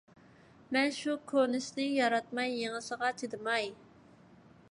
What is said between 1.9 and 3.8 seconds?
ياراتماي، يېڭىسىغا چىدىماي...